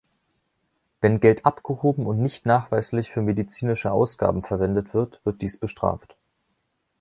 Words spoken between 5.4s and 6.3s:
dies bestraft.